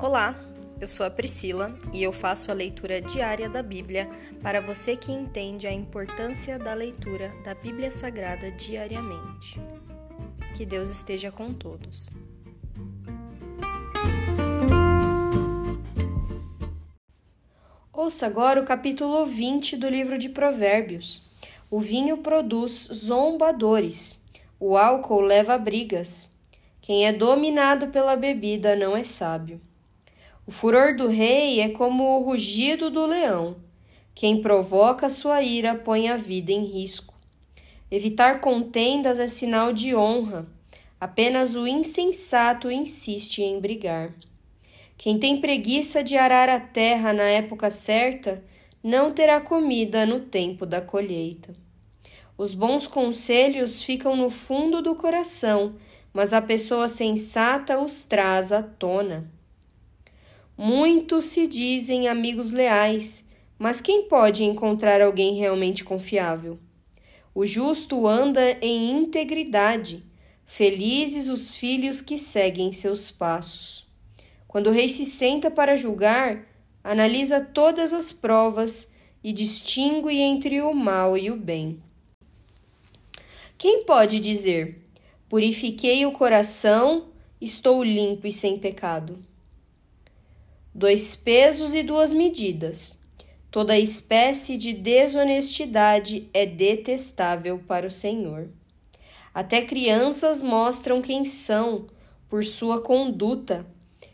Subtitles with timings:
[0.00, 0.38] Olá,
[0.80, 4.08] eu sou a Priscila e eu faço a leitura diária da Bíblia
[4.40, 9.60] para você que entende a importância da leitura da Bíblia Sagrada diariamente.
[10.56, 12.08] Que Deus esteja com todos.
[17.92, 21.22] Ouça agora o capítulo 20 do livro de Provérbios.
[21.68, 24.14] O vinho produz zombadores,
[24.60, 26.28] o álcool leva brigas.
[26.80, 29.60] Quem é dominado pela bebida não é sábio.
[30.48, 33.56] O furor do rei é como o rugido do leão.
[34.14, 37.12] Quem provoca sua ira põe a vida em risco.
[37.90, 40.46] Evitar contendas é sinal de honra.
[40.98, 44.14] Apenas o insensato insiste em brigar.
[44.96, 48.42] Quem tem preguiça de arar a terra na época certa,
[48.82, 51.54] não terá comida no tempo da colheita.
[52.38, 55.74] Os bons conselhos ficam no fundo do coração,
[56.10, 59.36] mas a pessoa sensata os traz à tona.
[60.60, 63.24] Muitos se dizem amigos leais,
[63.56, 66.58] mas quem pode encontrar alguém realmente confiável?
[67.32, 70.04] O justo anda em integridade,
[70.44, 73.86] felizes os filhos que seguem seus passos.
[74.48, 76.48] Quando o rei se senta para julgar,
[76.82, 78.90] analisa todas as provas
[79.22, 81.80] e distingue entre o mal e o bem.
[83.56, 84.84] Quem pode dizer:
[85.28, 89.27] Purifiquei o coração, estou limpo e sem pecado?
[90.74, 93.00] Dois pesos e duas medidas.
[93.50, 98.48] Toda espécie de desonestidade é detestável para o Senhor.
[99.32, 101.86] Até crianças mostram quem são
[102.28, 103.66] por sua conduta,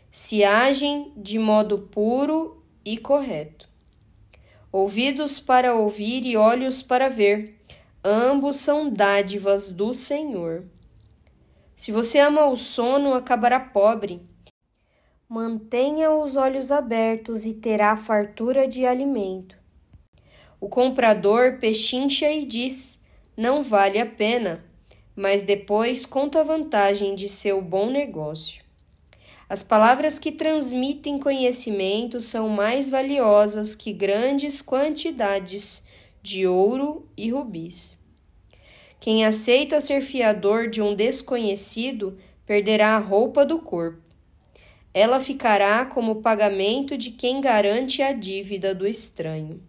[0.09, 3.67] se agem de modo puro e correto.
[4.71, 7.59] Ouvidos para ouvir e olhos para ver,
[8.03, 10.63] ambos são dádivas do Senhor.
[11.75, 14.21] Se você ama o sono, acabará pobre
[15.27, 19.57] Mantenha os olhos abertos e terá fartura de alimento.
[20.61, 23.01] O comprador pechincha e diz:
[23.35, 24.63] Não vale a pena,
[25.15, 28.63] mas depois conta a vantagem de seu bom negócio.
[29.49, 35.83] As palavras que transmitem conhecimento são mais valiosas que grandes quantidades
[36.21, 37.97] de ouro e rubis.
[38.99, 44.04] Quem aceita ser fiador de um desconhecido perderá a roupa do corpo
[44.97, 49.61] ela ficará como pagamento de quem garante a dívida do estranho.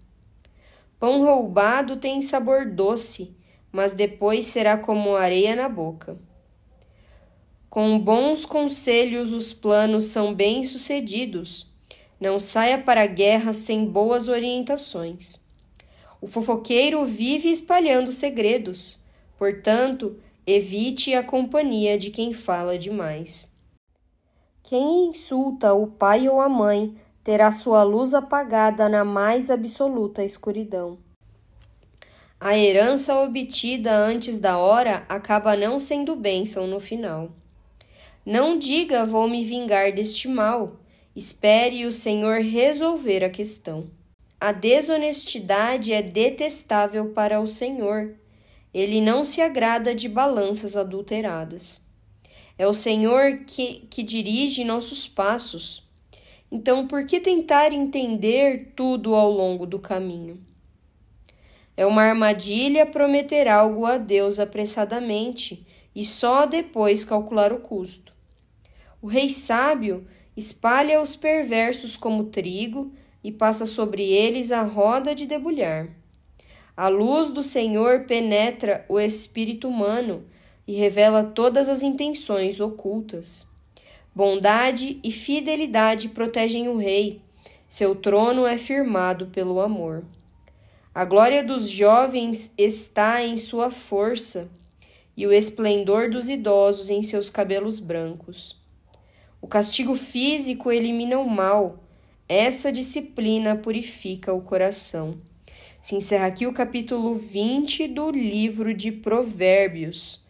[1.00, 3.36] Pão roubado tem sabor doce,
[3.72, 6.16] mas depois será como areia na boca.
[7.68, 11.74] Com bons conselhos os planos são bem-sucedidos.
[12.20, 15.40] Não saia para a guerra sem boas orientações.
[16.20, 18.96] O fofoqueiro vive espalhando segredos,
[19.36, 23.55] portanto, evite a companhia de quem fala demais.
[24.68, 30.98] Quem insulta o pai ou a mãe terá sua luz apagada na mais absoluta escuridão.
[32.40, 37.30] A herança obtida antes da hora acaba não sendo bênção no final.
[38.26, 40.80] Não diga vou me vingar deste mal.
[41.14, 43.88] Espere o Senhor resolver a questão.
[44.40, 48.16] A desonestidade é detestável para o Senhor.
[48.74, 51.85] Ele não se agrada de balanças adulteradas.
[52.58, 55.86] É o Senhor que, que dirige nossos passos.
[56.50, 60.40] Então, por que tentar entender tudo ao longo do caminho?
[61.76, 68.14] É uma armadilha prometer algo a Deus apressadamente e só depois calcular o custo.
[69.02, 72.92] O rei sábio espalha os perversos como trigo
[73.22, 75.90] e passa sobre eles a roda de debulhar.
[76.74, 80.24] A luz do Senhor penetra o espírito humano
[80.66, 83.46] e revela todas as intenções ocultas.
[84.14, 87.20] Bondade e fidelidade protegem o rei,
[87.68, 90.04] seu trono é firmado pelo amor.
[90.94, 94.48] A glória dos jovens está em sua força,
[95.16, 98.56] e o esplendor dos idosos em seus cabelos brancos.
[99.40, 101.82] O castigo físico elimina o mal,
[102.28, 105.16] essa disciplina purifica o coração.
[105.80, 110.24] Se encerra aqui o capítulo 20 do livro de Provérbios.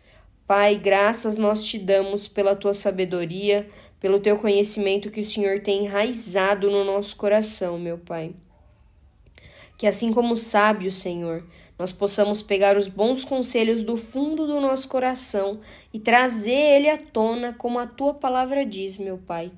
[0.47, 3.67] Pai, graças nós te damos pela tua sabedoria,
[3.99, 8.33] pelo teu conhecimento que o Senhor tem enraizado no nosso coração, meu Pai.
[9.77, 11.45] Que assim como sábio, Senhor,
[11.77, 15.61] nós possamos pegar os bons conselhos do fundo do nosso coração
[15.93, 19.51] e trazer ele à tona, como a tua palavra diz, meu Pai.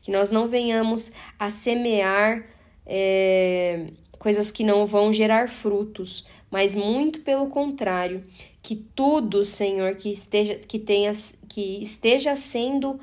[0.00, 2.46] Que nós não venhamos a semear
[2.86, 6.24] é, coisas que não vão gerar frutos,
[6.56, 8.24] mas muito pelo contrário,
[8.62, 11.12] que tudo, Senhor, que esteja que tenha
[11.50, 12.98] que esteja sendo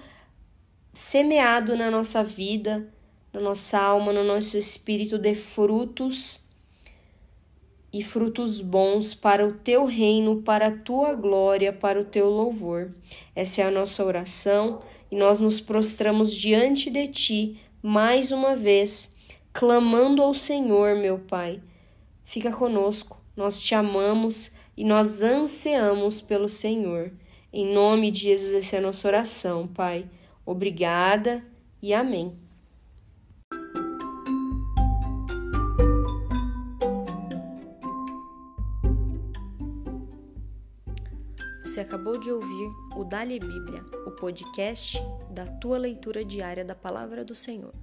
[0.91, 2.91] semeado na nossa vida,
[3.31, 6.41] na nossa alma, no nosso espírito, dê frutos
[7.94, 12.91] e frutos bons para o teu reino, para a tua glória, para o teu louvor.
[13.35, 14.79] Essa é a nossa oração
[15.11, 19.15] e nós nos prostramos diante de ti mais uma vez,
[19.53, 21.61] clamando ao Senhor, meu Pai.
[22.25, 27.12] Fica conosco, nós te amamos e nós ansiamos pelo Senhor.
[27.51, 30.09] Em nome de Jesus, essa é a nossa oração, Pai.
[30.45, 31.44] Obrigada
[31.81, 32.38] e amém.
[41.63, 45.00] Você acabou de ouvir o Dali Bíblia, o podcast
[45.31, 47.74] da tua leitura diária da palavra do Senhor.